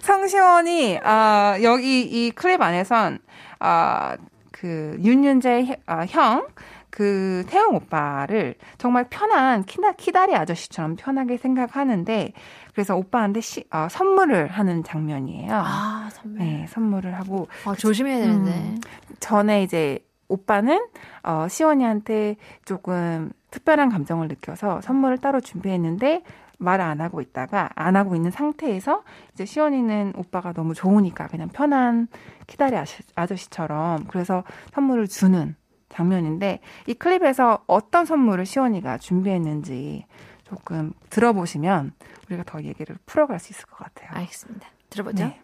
성시원이 0.00 1.00
아 1.02 1.56
여기 1.62 2.02
이 2.02 2.30
클립 2.30 2.60
안에선 2.60 3.18
아 3.60 4.16
그 4.64 4.96
윤윤재 5.02 5.82
아, 5.84 6.06
형. 6.06 6.46
그 6.88 7.44
태용 7.48 7.74
오빠를 7.74 8.54
정말 8.78 9.08
편한 9.10 9.64
키나, 9.64 9.92
키다리 9.92 10.34
아저씨처럼 10.36 10.94
편하게 10.96 11.36
생각하는데 11.36 12.32
그래서 12.72 12.96
오빠한테 12.96 13.40
시, 13.40 13.64
어, 13.70 13.88
선물을 13.90 14.46
하는 14.46 14.84
장면이에요. 14.84 15.50
아, 15.52 16.08
선배. 16.12 16.44
네, 16.44 16.66
선물을 16.68 17.12
하고 17.18 17.48
아, 17.66 17.74
조심해야 17.74 18.18
되는데. 18.18 18.50
음. 18.52 18.80
전에 19.20 19.64
이제 19.64 19.98
오빠는 20.28 20.86
어, 21.24 21.46
시원이한테 21.48 22.36
조금 22.64 23.32
특별한 23.50 23.90
감정을 23.90 24.28
느껴서 24.28 24.80
선물을 24.80 25.18
따로 25.18 25.40
준비했는데 25.40 26.22
말을 26.64 26.84
안 26.84 27.00
하고 27.00 27.20
있다가 27.20 27.70
안 27.74 27.96
하고 27.96 28.16
있는 28.16 28.30
상태에서 28.30 29.04
이제 29.32 29.44
시원이는 29.44 30.14
오빠가 30.16 30.52
너무 30.52 30.74
좋으니까 30.74 31.28
그냥 31.28 31.48
편한 31.48 32.08
키다리 32.46 32.76
아저씨처럼 33.14 34.06
그래서 34.08 34.42
선물을 34.72 35.08
주는 35.08 35.54
장면인데 35.90 36.60
이 36.86 36.94
클립에서 36.94 37.64
어떤 37.66 38.04
선물을 38.04 38.44
시원이가 38.46 38.98
준비했는지 38.98 40.06
조금 40.44 40.92
들어보시면 41.10 41.92
우리가 42.26 42.42
더 42.44 42.62
얘기를 42.62 42.96
풀어갈 43.06 43.38
수 43.38 43.52
있을 43.52 43.66
것 43.66 43.78
같아요. 43.78 44.10
알겠습니다. 44.12 44.66
들어보죠. 44.90 45.24
네. 45.24 45.40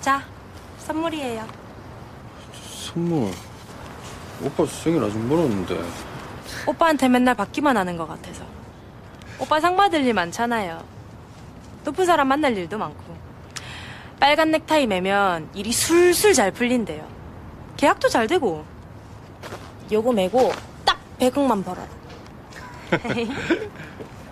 자, 0.00 0.22
선물이에요. 0.78 1.46
선물. 2.52 3.30
오빠 4.42 4.64
생일 4.66 5.04
아직 5.04 5.18
멀었는데. 5.18 5.78
오빠한테 6.66 7.08
맨날 7.08 7.34
받기만 7.34 7.76
하는 7.76 7.96
것 7.96 8.06
같아서. 8.06 8.44
오빠 9.40 9.58
상 9.58 9.74
받을 9.74 10.04
일 10.04 10.12
많잖아요. 10.12 10.84
높은 11.84 12.04
사람 12.04 12.28
만날 12.28 12.56
일도 12.56 12.76
많고. 12.76 13.16
빨간 14.20 14.50
넥타이 14.50 14.86
매면 14.86 15.48
일이 15.54 15.72
술술 15.72 16.34
잘 16.34 16.50
풀린대요. 16.50 17.06
계약도 17.78 18.08
잘 18.08 18.26
되고. 18.26 18.64
요거 19.90 20.12
매고 20.12 20.52
딱 20.84 20.98
100억만 21.18 21.64
벌어요. 21.64 21.88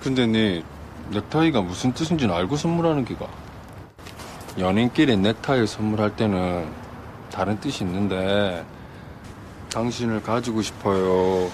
근데 0.00 0.26
네 0.26 0.62
넥타이가 1.10 1.62
무슨 1.62 1.92
뜻인지는 1.92 2.34
알고 2.34 2.56
선물하는 2.56 3.06
기가. 3.06 3.26
연인끼리 4.58 5.16
넥타이 5.16 5.66
선물할 5.66 6.16
때는 6.16 6.70
다른 7.32 7.58
뜻이 7.60 7.82
있는데 7.84 8.64
당신을 9.72 10.22
가지고 10.22 10.60
싶어요. 10.60 11.50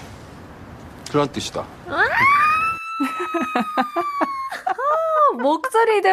그런 1.09 1.27
뜻이다. 1.31 1.65
목소리도 5.37 6.09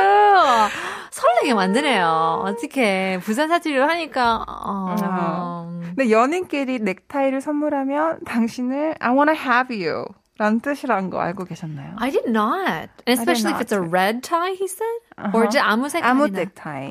설레게 1.10 1.54
만드네요. 1.54 2.42
어떻게 2.44 3.18
부산 3.22 3.48
사투리로 3.48 3.84
하니까 3.88 4.44
어, 4.48 4.96
아. 5.00 5.68
근데 5.94 6.10
연인끼리 6.10 6.78
넥타이를 6.80 7.40
선물하면 7.40 8.20
당신을 8.24 8.96
I 8.98 9.10
wanna 9.14 9.38
have 9.38 9.74
you 9.84 10.04
라는 10.38 10.60
뜻이란 10.60 11.10
거 11.10 11.20
알고 11.20 11.44
계셨나요? 11.44 11.94
I 11.98 12.10
did 12.10 12.28
not. 12.28 12.88
And 13.06 13.20
especially 13.20 13.52
if 13.54 13.60
not. 13.60 13.62
it's 13.62 13.72
a 13.72 13.80
red 13.80 14.22
tie, 14.22 14.54
he 14.58 14.66
said? 14.66 14.98
Or 15.34 15.44
just 15.46 15.58
아무 15.60 15.88
색깔이나. 15.88 16.10
아무 16.10 16.28
넥타이. 16.28 16.90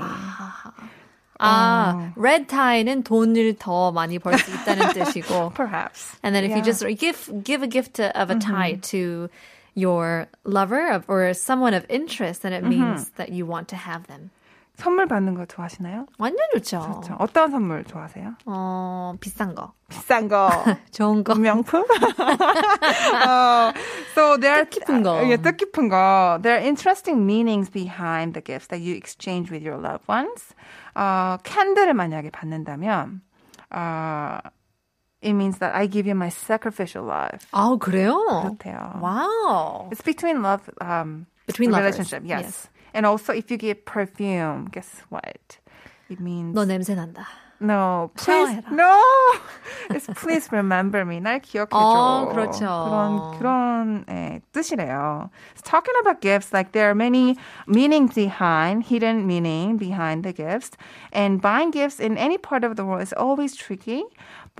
아, 1.39 2.13
red 2.15 2.45
tie는 2.47 3.01
돈을 3.03 3.55
더 3.57 3.91
많이 3.91 4.19
벌 4.19 4.37
수 4.37 4.51
있다는 4.51 4.93
뜻이고. 4.93 5.53
Perhaps. 5.55 6.17
And 6.23 6.35
then 6.35 6.45
if 6.45 6.51
you 6.53 6.61
Yeah. 6.61 6.71
just 6.71 6.85
give 6.99 7.43
give 7.43 7.63
a 7.63 7.67
gift 7.67 7.99
of 7.99 8.29
a 8.31 8.37
tie 8.39 8.77
to 8.93 9.27
your 9.74 10.28
lover 10.44 10.88
of, 10.90 11.04
or 11.08 11.32
someone 11.34 11.74
of 11.74 11.84
interest, 11.88 12.42
then 12.42 12.52
it 12.52 12.64
means 12.64 13.10
that 13.16 13.30
you 13.30 13.44
want 13.46 13.68
to 13.68 13.76
have 13.76 14.06
them. 14.06 14.30
선물 14.76 15.06
받는 15.06 15.34
거 15.34 15.46
좋아하시나요? 15.46 16.06
완전 16.18 16.38
좋죠. 16.52 17.00
좋죠. 17.00 17.16
어떤 17.18 17.50
선물 17.50 17.84
좋아하세요? 17.84 18.34
어, 18.44 19.14
비싼 19.20 19.54
거. 19.54 19.72
비싼 19.88 20.28
거. 20.28 20.50
좋은 20.92 21.24
거. 21.24 21.34
명품? 21.34 21.82
uh, 21.88 23.72
so 24.14 24.36
there 24.36 24.56
are 24.56 24.64
뜻깊은 24.66 25.02
거. 25.02 25.26
예, 25.30 25.38
뜻깊은 25.38 25.88
거. 25.88 26.38
There 26.42 26.58
are 26.58 26.62
interesting 26.62 27.24
meanings 27.24 27.70
behind 27.70 28.34
the 28.34 28.42
gifts 28.42 28.68
that 28.68 28.82
you 28.82 28.94
exchange 28.94 29.50
with 29.50 29.66
your 29.66 29.80
loved 29.80 30.04
ones. 30.08 30.54
어, 30.94 31.38
캔들을 31.42 31.94
만약에 31.94 32.28
받는다면 32.30 33.22
어, 33.70 34.38
it 35.22 35.32
means 35.32 35.58
that 35.58 35.74
I 35.74 35.86
give 35.86 36.06
you 36.06 36.14
my 36.14 36.28
sacrificial 36.28 37.04
love. 37.04 37.40
아, 37.52 37.76
그래요? 37.78 38.14
그렇대요. 38.58 39.00
와우. 39.00 39.90
It's 39.90 40.02
between 40.02 40.42
love 40.42 40.68
um 40.80 41.26
Between 41.46 41.70
lovers. 41.70 41.96
relationship, 41.98 42.22
yes. 42.26 42.42
Yes. 42.42 42.68
And 42.94 43.06
also 43.06 43.32
if 43.32 43.50
you 43.50 43.56
give 43.56 43.84
perfume, 43.84 44.68
guess 44.72 45.02
what? 45.10 45.58
It 46.08 46.20
means 46.20 46.54
너 46.54 46.64
냄새 46.64 46.94
난다. 46.94 47.26
No, 47.58 48.10
please, 48.16 48.50
샤워해라. 48.60 48.70
no. 48.70 49.00
It's 49.88 50.06
please 50.20 50.52
remember 50.52 51.06
me. 51.06 51.20
날 51.20 51.40
기억해줘. 51.40 51.70
어, 51.72 52.28
그렇죠. 52.30 52.60
그런 52.60 53.38
그런 53.38 54.04
예, 54.10 54.42
뜻이래요. 54.52 55.30
So 55.54 55.62
talking 55.64 55.94
about 56.02 56.20
gifts, 56.20 56.52
like 56.52 56.72
there 56.72 56.90
are 56.90 56.94
many 56.94 57.38
meanings 57.66 58.14
behind, 58.14 58.84
hidden 58.84 59.26
meaning 59.26 59.78
behind 59.78 60.22
the 60.22 60.34
gifts, 60.34 60.76
and 61.12 61.40
buying 61.40 61.70
gifts 61.70 61.98
in 61.98 62.18
any 62.18 62.36
part 62.36 62.62
of 62.62 62.76
the 62.76 62.84
world 62.84 63.00
is 63.00 63.14
always 63.14 63.56
tricky. 63.56 64.04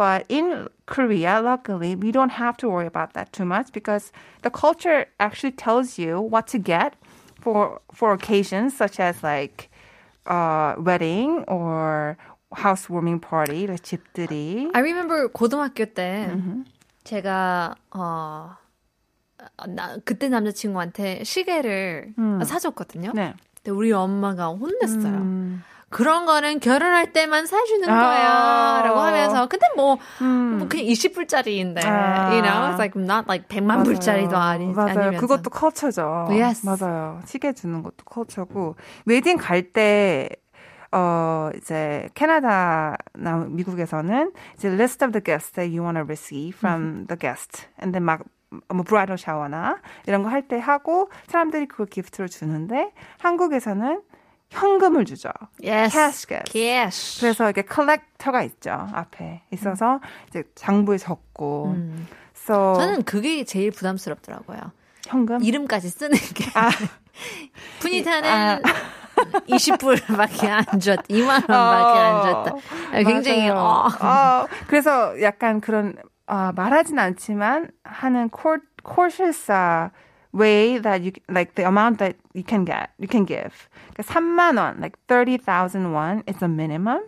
But 0.00 0.26
in 0.28 0.68
Korea, 0.87 1.40
luckily, 1.40 1.97
we 1.97 2.12
don't 2.12 2.33
have 2.33 2.56
to 2.59 2.68
worry 2.68 2.87
about 2.87 3.14
that 3.14 3.33
too 3.33 3.45
much 3.45 3.73
because 3.73 4.12
the 4.42 4.50
culture 4.50 5.06
actually 5.18 5.52
tells 5.52 5.99
you 5.99 6.21
what 6.21 6.47
to 6.49 6.59
get 6.59 6.95
for 7.40 7.80
for 7.92 8.12
occasions 8.12 8.76
such 8.76 9.00
as 9.00 9.23
like 9.23 9.71
uh, 10.26 10.75
wedding 10.78 11.45
or 11.49 12.18
housewarming 12.52 13.21
party, 13.21 13.66
like 13.66 13.83
집들이. 13.83 14.71
I 14.75 14.80
remember 14.80 15.28
고등학교 15.28 15.87
때 15.87 16.30
제가 17.04 17.75
어 17.95 18.56
나, 19.68 19.97
그때 20.04 20.28
남자친구한테 20.28 21.25
시계를 21.25 22.14
사줬거든요. 22.45 23.12
네. 23.14 23.35
근데 23.56 23.71
우리 23.71 23.92
엄마가 23.92 24.49
혼냈어요. 24.49 25.16
음. 25.16 25.62
그런 25.91 26.25
거는 26.25 26.60
결혼할 26.60 27.13
때만 27.13 27.45
사주는 27.45 27.88
아. 27.89 27.93
거야. 28.01 28.81
라고 28.88 29.00
하면서. 29.00 29.48
근데 29.48 29.67
뭐, 29.75 29.98
음. 30.21 30.57
뭐 30.60 30.67
그냥 30.67 30.86
20불짜리인데. 30.88 31.86
아. 31.86 32.29
You 32.31 32.41
know? 32.41 32.71
It's 32.71 32.79
like 32.79 32.95
not 33.00 33.25
like 33.27 33.48
100만 33.48 33.65
맞아요. 33.67 33.83
불짜리도 33.83 34.36
아니, 34.38 34.65
맞아요. 34.74 34.89
아니면서. 34.89 35.19
그것도 35.19 35.50
culture죠. 35.51 36.27
Yes. 36.31 36.65
맞아요. 36.65 37.19
시계 37.25 37.53
주는 37.53 37.83
것도 37.83 38.03
culture고 38.05 38.75
wedding 39.05 39.38
갈 39.38 39.62
때 39.74 40.29
어, 40.93 41.50
이제 41.55 42.10
캐나다나 42.15 42.98
미국에서는 43.48 44.31
이제 44.55 44.67
list 44.69 45.03
of 45.05 45.12
the 45.13 45.24
gifts 45.24 45.51
that 45.53 45.69
you 45.71 45.81
want 45.83 45.95
to 45.98 46.03
receive 46.03 46.57
from 46.57 47.05
the 47.07 47.17
guest. 47.17 47.67
and 47.81 47.93
then 47.93 48.03
막 48.03 48.21
뭐 48.67 48.83
bridal 48.84 49.17
shower나 49.17 49.77
이런 50.07 50.24
거 50.24 50.29
할 50.29 50.41
때 50.45 50.60
하고 50.60 51.10
사람들이 51.27 51.67
그걸 51.67 51.86
gift로 51.86 52.27
주는데 52.27 52.91
한국에서는 53.19 54.01
현금을 54.51 55.05
주죠. 55.05 55.29
yes. 55.63 55.91
cash 55.96 56.27
gifts. 56.27 56.51
Cash. 56.51 57.22
그래서 57.22 57.50
이게 57.50 57.62
collector가 57.63 58.43
있죠 58.43 58.72
앞에 58.93 59.41
있어서 59.51 60.00
이제 60.29 60.43
장부에 60.55 60.98
적고. 60.98 61.74
음. 61.75 62.08
So 62.36 62.75
저는 62.75 63.03
그게 63.03 63.43
제일 63.46 63.72
부담스럽더라고요. 63.72 64.60
현금 65.08 65.41
이름까지 65.41 65.89
쓰는 65.89 66.17
게. 66.17 66.46
푸니타는 67.79 68.29
아. 68.29 68.60
20불밖에 69.48 70.50
안 70.50 70.79
줬, 70.79 71.00
2만 71.08 71.48
원밖에 71.50 72.00
안 72.00 72.22
줬다. 72.24 72.55
굉장히, 73.05 73.50
맞아요. 73.50 73.60
어. 73.60 74.05
어, 74.05 74.48
그래서 74.67 75.22
약간 75.22 75.62
그런 75.62 75.96
아, 76.25 76.51
말하진 76.55 76.98
않지만 76.98 77.70
하는 77.84 78.29
코, 78.29 78.58
cautious 78.84 79.51
way 80.33 80.78
that 80.78 81.02
you 81.02 81.12
like 81.28 81.54
the 81.54 81.66
amount 81.66 81.99
that 81.99 82.16
you 82.35 82.45
can 82.45 82.64
get, 82.64 82.90
you 82.99 83.09
can 83.09 83.25
give. 83.25 83.68
그러니까 83.95 84.04
3만 84.04 84.59
원, 84.59 84.80
like 84.80 84.99
30,000 85.09 85.92
won 85.92 86.23
is 86.26 86.42
a 86.42 86.49
minimum. 86.49 87.00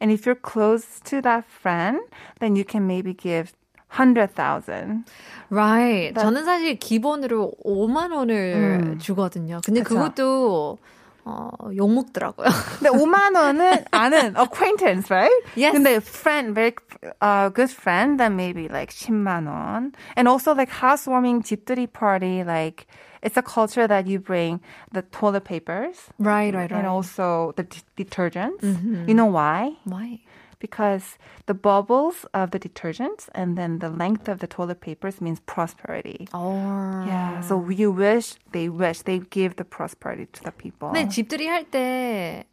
And 0.00 0.12
if 0.12 0.24
you're 0.24 0.38
close 0.38 1.00
to 1.10 1.20
that 1.22 1.44
friend, 1.44 1.98
then 2.38 2.54
you 2.54 2.64
can 2.64 2.86
maybe 2.86 3.12
give 3.12 3.52
100,000. 3.90 5.04
Right. 5.50 6.14
저는 6.14 6.44
사실 6.44 6.78
기본으로 6.78 7.52
5만 7.64 8.12
원을 8.12 8.54
음. 8.54 8.98
주거든요. 8.98 9.60
근데 9.64 9.82
그쵸. 9.82 9.94
그것도 9.96 10.78
어, 11.24 11.50
욕먹더라고요. 11.76 12.48
근데 12.78 12.90
5만 12.90 13.36
원은 13.36 13.84
아는 13.90 14.34
acquaintance, 14.36 15.10
right? 15.10 15.30
Yes. 15.54 15.72
근데 15.76 15.96
friend, 16.00 16.54
very 16.54 16.74
uh, 17.20 17.50
good 17.50 17.70
friend, 17.70 18.18
then 18.18 18.36
maybe 18.36 18.68
like 18.68 18.90
10만 18.90 19.46
원. 19.46 19.92
And 20.16 20.28
also 20.28 20.54
like 20.54 20.70
housewarming 20.70 21.42
집들이 21.42 21.86
party, 21.92 22.42
like 22.42 22.86
it's 23.22 23.36
a 23.36 23.42
culture 23.42 23.86
that 23.86 24.06
you 24.06 24.18
bring 24.18 24.60
the 24.92 25.02
toilet 25.02 25.44
papers 25.44 26.08
right, 26.18 26.54
right, 26.54 26.70
right. 26.70 26.72
and 26.72 26.86
also 26.86 27.52
the 27.56 27.64
d- 27.64 27.82
detergents. 27.98 28.62
You 29.06 29.14
know 29.14 29.26
why? 29.26 29.76
Why? 29.84 30.20
Because 30.59 31.17
the 31.45 31.53
bubbles 31.53 32.25
of 32.33 32.51
the 32.51 32.59
detergents 32.59 33.29
and 33.33 33.57
then 33.57 33.79
the 33.79 33.89
length 33.89 34.27
of 34.27 34.39
the 34.39 34.47
toilet 34.47 34.81
papers 34.81 35.21
means 35.21 35.39
prosperity. 35.45 36.27
Oh. 36.33 37.05
Yeah, 37.05 37.41
so 37.41 37.69
you 37.69 37.91
wish, 37.91 38.35
they 38.51 38.69
wish, 38.69 39.01
they 39.01 39.19
give 39.19 39.57
the 39.57 39.65
prosperity 39.65 40.27
to 40.33 40.43
the 40.43 40.51
people. 40.51 40.89
근데 40.89 41.07
집들이 41.09 41.47
할때 41.47 42.45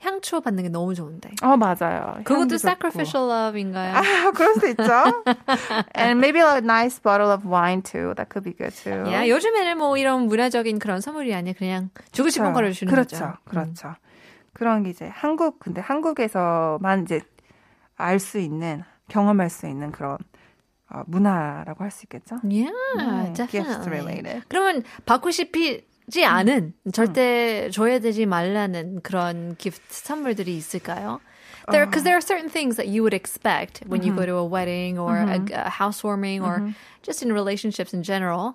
향초 0.00 0.40
받는 0.40 0.62
게 0.64 0.68
너무 0.70 0.94
좋은데. 0.94 1.30
어, 1.42 1.56
맞아요. 1.56 2.22
그것도 2.24 2.54
sacrificial 2.54 3.28
love인가요? 3.30 3.94
아, 3.94 4.30
그럴 4.32 4.54
수도 4.54 4.66
있죠. 4.68 4.82
And 5.94 6.18
maybe 6.18 6.40
a 6.40 6.58
nice 6.58 6.98
bottle 6.98 7.30
of 7.30 7.44
wine 7.46 7.82
too. 7.82 8.14
That 8.14 8.30
could 8.32 8.44
be 8.44 8.54
good 8.56 8.74
too. 8.74 9.12
야, 9.12 9.28
요즘에는 9.28 9.76
뭐 9.76 9.96
이런 9.98 10.26
문화적인 10.26 10.78
그런 10.78 11.00
선물이 11.00 11.34
아니라 11.34 11.54
그냥 11.58 11.90
주고 12.12 12.30
싶은 12.30 12.52
거를 12.52 12.72
주는 12.72 12.90
그렇죠. 12.90 13.16
거죠. 13.16 13.26
음. 13.26 13.36
그렇죠. 13.44 13.94
그런 14.52 14.82
게 14.82 14.90
이제 14.90 15.08
한국 15.12 15.58
근데 15.58 15.80
한국에서만 15.80 17.02
이제 17.02 17.20
알 18.00 18.18
수 18.18 18.38
있는 18.38 18.82
경험할 19.08 19.50
수 19.50 19.66
있는 19.66 19.92
그런 19.92 20.18
어, 20.92 21.02
문화라고 21.06 21.84
할 21.84 21.90
수 21.90 22.04
있겠죠. 22.06 22.36
Yeah, 22.42 22.70
네, 22.96 23.32
gifts 23.48 23.86
related. 23.88 24.42
그러면 24.48 24.82
받고 25.06 25.30
싶지 25.30 26.24
않은 26.24 26.74
절대 26.92 27.70
줘야 27.70 27.98
되지 28.00 28.26
말라는 28.26 29.00
그런 29.02 29.54
기프트 29.56 29.82
선물들이 29.88 30.56
있을까요? 30.56 31.20
There, 31.70 31.86
because 31.86 32.02
there 32.02 32.16
are 32.16 32.20
certain 32.22 32.48
things 32.50 32.76
that 32.76 32.88
you 32.88 33.02
would 33.04 33.14
expect 33.14 33.84
when 33.86 34.02
you 34.02 34.12
go 34.12 34.26
to 34.26 34.34
a 34.38 34.44
wedding 34.44 34.98
or 34.98 35.14
a, 35.18 35.38
a 35.52 35.70
housewarming 35.70 36.42
or 36.42 36.74
just 37.02 37.22
in 37.22 37.32
relationships 37.32 37.94
in 37.94 38.02
general. 38.02 38.52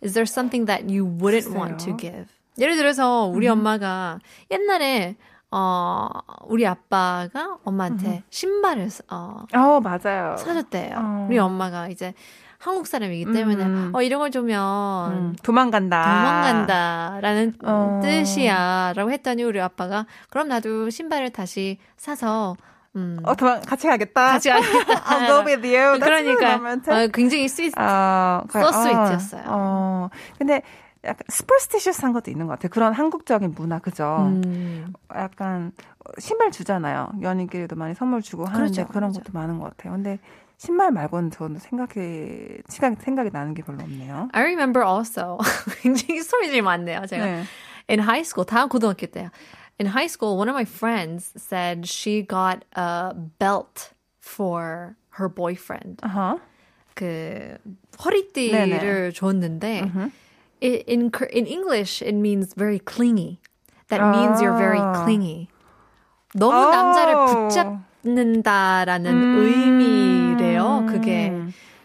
Is 0.00 0.14
there 0.14 0.26
something 0.26 0.64
that 0.66 0.90
you 0.90 1.04
wouldn't 1.06 1.52
want 1.54 1.78
to 1.86 1.92
글쎄요. 1.94 1.96
give? 1.98 2.26
예를 2.58 2.74
들어서 2.76 3.26
우리 3.26 3.46
엄마가 3.46 4.18
옛날에 4.50 5.14
어 5.50 6.08
우리 6.46 6.66
아빠가 6.66 7.58
엄마한테 7.64 8.24
신발을 8.30 8.88
어 9.10 9.44
어, 9.54 9.80
맞아요. 9.80 10.36
사줬대요. 10.36 10.96
어. 10.98 11.26
우리 11.28 11.38
엄마가 11.38 11.88
이제 11.88 12.14
한국 12.58 12.86
사람이기 12.86 13.32
때문에 13.32 13.64
음. 13.64 13.92
어 13.94 14.02
이런 14.02 14.18
걸 14.18 14.30
주면 14.30 15.12
음, 15.12 15.36
도망간다. 15.42 16.02
도망간다 16.02 17.18
라는 17.20 17.54
어. 17.64 18.00
뜻이야 18.02 18.92
라고 18.96 19.12
했더니 19.12 19.44
우리 19.44 19.60
아빠가 19.60 20.06
그럼 20.30 20.48
나도 20.48 20.90
신발을 20.90 21.30
다시 21.30 21.78
사서 21.96 22.56
음 22.96 23.18
어, 23.24 23.34
도망 23.36 23.60
같이 23.60 23.86
가겠다. 23.86 24.32
같이 24.32 24.48
가겠다. 24.48 24.94
I'll 25.04 25.26
go 25.28 25.44
with 25.46 25.64
you. 25.76 26.00
그러니까. 26.00 26.56
어, 26.56 27.06
굉장히 27.12 27.46
sweet 27.46 27.78
어, 27.78 28.42
그- 28.48 28.58
So 28.58 29.38
어. 29.38 29.42
어, 29.46 30.10
근데 30.38 30.62
약간 31.06 31.24
superstitious한 31.30 32.12
것도 32.12 32.30
있는 32.30 32.46
것 32.46 32.52
같아요. 32.54 32.70
그런 32.70 32.92
한국적인 32.92 33.54
문화, 33.56 33.78
그죠? 33.78 34.16
음, 34.28 34.92
약간 35.14 35.72
신발 36.18 36.50
주잖아요. 36.50 37.12
연인끼리도 37.22 37.76
많이 37.76 37.94
선물 37.94 38.22
주고 38.22 38.44
하는데 38.44 38.72
그렇죠, 38.72 38.92
그런 38.92 39.12
그렇죠. 39.12 39.20
것도 39.20 39.38
많은 39.38 39.58
것 39.58 39.76
같아요. 39.76 39.92
근데 39.94 40.18
신발 40.58 40.90
말고는 40.90 41.30
저는 41.30 41.58
생각해 41.58 42.58
생각 42.66 43.00
생각이 43.02 43.30
나는 43.32 43.54
게 43.54 43.62
별로 43.62 43.82
없네요. 43.82 44.28
I 44.32 44.42
remember 44.42 44.86
also 44.86 45.38
굉장히 45.82 46.20
스토리들이 46.22 46.62
많네요. 46.62 47.06
제가 47.06 47.24
네. 47.24 47.42
in 47.88 48.00
high 48.00 48.22
school 48.24 48.46
다음 48.46 48.68
고등학교 48.68 49.06
때요. 49.06 49.30
In 49.78 49.86
high 49.88 50.08
school, 50.08 50.38
one 50.38 50.48
of 50.48 50.54
my 50.54 50.64
friends 50.64 51.32
said 51.36 51.86
she 51.86 52.26
got 52.26 52.64
a 52.76 53.12
belt 53.38 53.92
for 54.22 54.96
her 55.18 55.28
boyfriend. 55.32 55.98
아하. 56.02 56.38
그 56.94 57.58
허리띠를 58.02 59.12
줬는데 59.12 59.82
i- 60.62 60.84
in 60.88 61.10
in 61.32 61.46
English 61.46 62.02
it 62.02 62.14
means 62.14 62.54
very 62.56 62.78
clingy. 62.78 63.38
That 63.88 64.02
means 64.02 64.40
you're 64.42 64.56
very 64.56 64.78
아. 64.80 65.04
clingy. 65.04 65.48
너무 66.34 66.56
어. 66.56 66.70
남자를 66.70 67.14
붙잡는다라는 68.02 69.36
의미래요. 69.38 70.86
그게. 70.88 71.32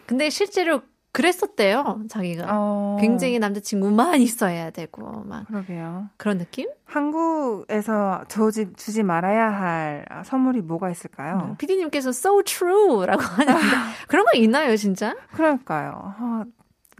근데 0.06 0.28
실제로 0.30 0.82
그랬었대요, 1.12 2.04
자기가. 2.08 2.46
어, 2.48 2.96
굉장히 2.98 3.38
남자친구만 3.38 4.20
있어야 4.22 4.70
되고, 4.70 5.22
막 5.26 5.46
그러게요. 5.46 6.08
그런 6.16 6.38
느낌? 6.38 6.68
한국에서 6.86 8.24
주지, 8.28 8.72
주지 8.76 9.02
말아야 9.02 9.50
할 9.50 10.06
선물이 10.24 10.62
뭐가 10.62 10.88
있을까요? 10.90 11.54
피디님께서 11.58 12.10
so 12.10 12.42
true라고 12.42 13.20
하는데, 13.22 13.52
그런 14.08 14.24
거 14.24 14.32
있나요, 14.38 14.74
진짜? 14.76 15.14
그러니까요. 15.34 16.14
어, 16.18 16.42
딱 16.44 16.46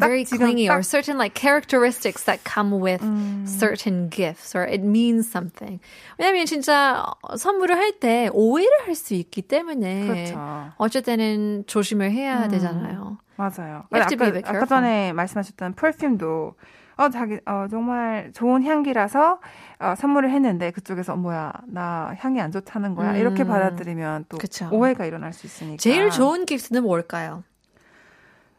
Very 0.00 0.24
clingy 0.24 0.66
딱- 0.68 0.74
or 0.76 0.82
certain 0.82 1.18
like 1.18 1.34
characteristics 1.38 2.24
that 2.24 2.42
come 2.44 2.80
with 2.82 3.04
음. 3.04 3.44
certain 3.46 4.08
gifts 4.10 4.56
or 4.56 4.64
it 4.66 4.82
means 4.82 5.28
something. 5.30 5.80
왜냐면 6.18 6.46
진짜 6.46 7.04
어, 7.22 7.36
선물을 7.36 7.76
할 7.76 7.92
때 8.00 8.30
오해를 8.32 8.70
할 8.86 8.94
수 8.94 9.14
있기 9.14 9.42
때문에 9.42 10.06
그렇죠. 10.06 10.72
어쩔 10.78 11.02
때는 11.02 11.64
조심을 11.66 12.10
해야 12.10 12.44
음. 12.46 12.50
되잖아요. 12.50 13.18
맞아요. 13.36 13.84
아까, 13.90 14.06
아까. 14.46 14.66
전에 14.66 15.12
말씀하셨던 15.12 15.74
퍼퓸도 15.74 16.54
어 16.96 17.08
자기 17.10 17.38
어 17.46 17.66
정말 17.70 18.32
좋은 18.34 18.62
향기라서 18.64 19.40
어, 19.80 19.94
선물을 19.96 20.30
했는데 20.30 20.70
그쪽에서 20.70 21.14
어, 21.14 21.16
뭐야 21.16 21.52
나 21.66 22.14
향이 22.18 22.40
안 22.40 22.50
좋다는 22.52 22.94
거야 22.94 23.12
음. 23.12 23.16
이렇게 23.16 23.44
받아들이면 23.44 24.26
또 24.28 24.38
그쵸. 24.38 24.68
오해가 24.70 25.04
일어날 25.06 25.32
수 25.32 25.46
있으니까 25.46 25.76
제일 25.78 26.10
좋은 26.10 26.44
기프트는 26.46 26.82
뭘까요? 26.82 27.44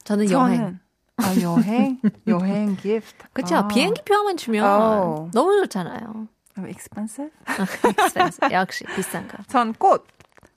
저는 0.03 0.29
여행. 0.31 0.79
아 1.17 1.41
여행 1.41 1.99
여행 2.28 2.76
기프트 2.76 3.28
그렇죠. 3.34 3.56
아, 3.58 3.67
비행기표만 3.67 4.38
주면 4.38 4.65
어. 4.65 5.30
너무 5.34 5.56
좋잖아요. 5.62 6.28
expensive 6.67 7.32
expensive. 7.99 8.52
역시 8.54 8.84
비싼 8.95 9.28
거. 9.28 9.38
전 9.47 9.73
꽃 9.73 10.06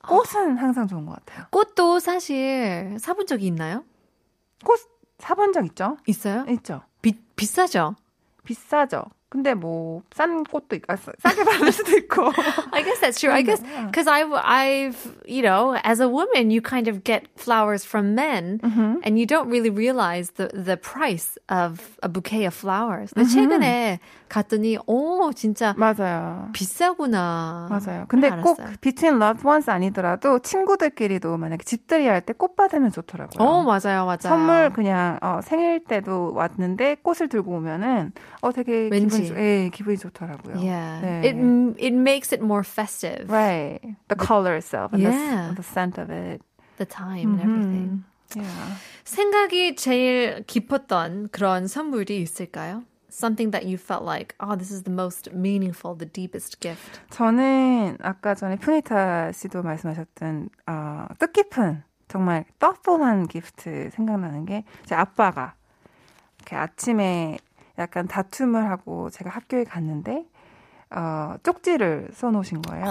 꽃은 0.06 0.56
항상 0.58 0.86
좋은 0.86 1.04
것 1.06 1.16
같아요 1.24 1.46
꽃도 1.50 1.98
사실 2.00 2.96
사본 3.00 3.26
적이 3.26 3.46
있나요? 3.48 3.82
꽃 4.64 4.78
사본 5.18 5.52
적 5.52 5.64
있죠 5.66 5.96
있어요? 6.06 6.44
있죠 6.50 6.82
비, 7.02 7.12
비싸죠? 7.34 7.96
비싸죠 8.44 9.02
근데 9.36 9.52
뭐 9.52 10.00
싼 10.16 10.44
꽃도 10.44 10.76
있고 10.76 10.92
아, 10.92 10.96
싸- 10.96 11.12
싸게 11.20 11.44
받을 11.44 11.70
수도 11.72 11.92
있고 11.98 12.32
I 12.72 12.82
guess 12.82 13.00
that's 13.04 13.20
true. 13.20 13.30
I 13.32 13.42
guess 13.44 13.60
because 13.92 14.08
I've, 14.08 14.32
I've, 14.32 14.96
you 15.28 15.42
know, 15.42 15.76
as 15.84 16.00
a 16.00 16.08
woman, 16.08 16.50
you 16.50 16.62
kind 16.62 16.88
of 16.88 17.04
get 17.04 17.28
flowers 17.36 17.84
from 17.84 18.14
men, 18.14 18.60
and 19.04 19.18
you 19.20 19.26
don't 19.26 19.50
really 19.50 19.68
realize 19.68 20.32
the 20.40 20.48
the 20.56 20.76
price 20.80 21.36
of 21.50 21.98
a 22.02 22.08
bouquet 22.08 22.46
of 22.46 22.54
flowers. 22.56 23.12
근데 23.12 23.28
최근에 23.28 23.98
갔더니, 24.28 24.78
오, 24.86 25.32
진짜 25.34 25.74
맞아요 25.76 26.48
비싸구나. 26.52 27.68
맞아요. 27.70 28.04
근데 28.08 28.30
꼭 28.30 28.58
알았어요. 28.60 28.76
between 28.80 29.20
loved 29.20 29.46
ones 29.46 29.68
아니더라도 29.70 30.38
친구들끼리도 30.40 31.36
만약에 31.36 31.62
집들이 31.64 32.06
할 32.06 32.20
때 32.22 32.32
꽃 32.32 32.56
받으면 32.56 32.90
좋더라고요. 32.90 33.38
어, 33.46 33.62
맞아요, 33.62 34.04
맞아요. 34.06 34.18
선물 34.22 34.70
그냥 34.72 35.18
어, 35.22 35.40
생일 35.42 35.84
때도 35.84 36.32
왔는데 36.34 36.96
꽃을 37.02 37.28
들고 37.28 37.52
오면은 37.56 38.12
어 38.40 38.52
되게 38.52 38.88
왠지. 38.90 39.25
기분이, 39.26 39.28
좋- 39.28 39.36
예, 39.38 39.70
기분이 39.72 39.96
좋더라고요. 39.98 40.56
Yeah, 40.56 41.00
네. 41.02 41.28
it 41.28 41.36
it 41.78 41.94
makes 41.94 42.32
it 42.32 42.42
more 42.42 42.62
festive. 42.64 43.30
Right. 43.30 43.80
The 44.08 44.16
color 44.16 44.54
itself 44.56 44.92
and 44.92 45.02
Yeah. 45.02 45.48
the, 45.54 45.62
the 45.62 45.62
scent 45.62 45.98
of 46.00 46.10
it. 46.10 46.40
The 46.78 46.86
time 46.86 47.38
and 47.38 47.40
everything. 47.42 48.04
Yeah. 48.34 48.76
생각이 49.04 49.76
제일 49.76 50.44
깊었던 50.46 51.28
그런 51.30 51.66
선물이 51.66 52.20
있을까요? 52.22 52.82
Something 53.08 53.50
that 53.52 53.64
you 53.64 53.78
felt 53.78 54.04
like, 54.04 54.34
oh, 54.40 54.56
this 54.58 54.70
is 54.70 54.82
the 54.82 54.92
most 54.92 55.32
meaningful, 55.32 55.94
the 55.96 56.04
deepest 56.04 56.60
gift. 56.60 57.00
저는 57.10 57.96
아까 58.02 58.34
전에 58.34 58.56
푸니타 58.56 59.32
씨도 59.32 59.62
말씀하셨던 59.62 60.50
어, 60.66 61.06
뜻깊은 61.18 61.82
정말 62.08 62.44
thoughtful한 62.58 63.26
기프트 63.28 63.88
생각나는 63.94 64.44
게 64.44 64.64
제 64.84 64.94
아빠가 64.94 65.54
이렇게 66.38 66.56
아침에 66.56 67.38
약간 67.78 68.06
다툼을 68.06 68.68
하고 68.70 69.10
제가 69.10 69.30
학교에 69.30 69.64
갔는데 69.64 70.26
어, 70.90 71.34
쪽지를 71.42 72.10
써놓으신 72.12 72.62
거예요. 72.62 72.84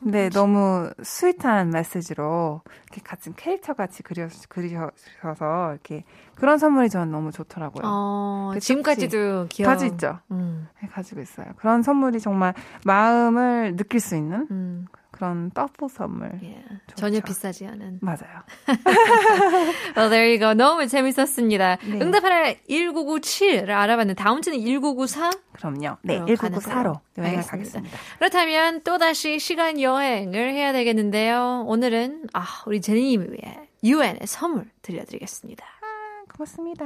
근데 0.00 0.28
너무 0.30 0.90
스윗한 1.02 1.70
메시지로 1.70 2.62
이렇게 2.84 3.00
같은 3.02 3.34
캐릭터 3.36 3.74
같이 3.74 4.02
그려, 4.02 4.28
그리셔서 4.48 5.72
이렇게 5.72 6.04
그런 6.34 6.58
선물이 6.58 6.90
저는 6.90 7.12
너무 7.12 7.30
좋더라고요. 7.30 7.82
어, 7.84 8.50
그 8.54 8.60
지금까지도 8.60 9.46
기억. 9.50 9.68
가지고 9.68 9.94
있죠. 9.94 10.18
음, 10.32 10.68
네, 10.82 10.88
가지고 10.88 11.20
있어요. 11.20 11.46
그런 11.56 11.82
선물이 11.82 12.20
정말 12.20 12.54
마음을 12.84 13.76
느낄 13.76 14.00
수 14.00 14.16
있는 14.16 14.48
음, 14.50 14.86
그런 15.14 15.48
떡볶 15.52 15.92
선물. 15.92 16.40
Yeah. 16.42 16.64
전혀 16.96 17.20
비싸지 17.20 17.66
않은. 17.66 18.00
맞아요. 18.02 18.42
well, 19.96 20.10
there 20.10 20.26
you 20.28 20.40
go. 20.40 20.54
너무 20.54 20.88
재밌었습니다. 20.88 21.76
네. 21.76 22.00
응답하라 22.00 22.54
1997을 22.68 23.70
알아봤는데 23.70 24.20
다음 24.20 24.42
주는 24.42 24.58
1994? 24.58 25.30
그럼요. 25.52 25.98
네, 26.02 26.18
1994로 26.18 26.98
여행을 27.16 27.44
가겠습니다. 27.44 27.96
그렇다면 28.18 28.82
또다시 28.82 29.38
시간 29.38 29.80
여행을 29.80 30.52
해야 30.52 30.72
되겠는데요. 30.72 31.62
오늘은 31.68 32.26
아, 32.32 32.44
우리 32.66 32.80
제니님을 32.80 33.34
위해 33.34 33.68
UN의 33.84 34.22
선물 34.26 34.68
드려드리겠습니다. 34.82 35.64
아, 35.64 36.24
고맙습니다. 36.32 36.84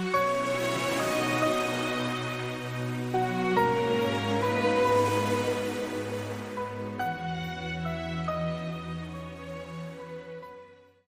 음. 0.00 0.29